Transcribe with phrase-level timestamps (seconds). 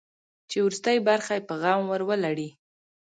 [0.49, 2.49] چې وروستۍ برخه یې په غم ور ولړي.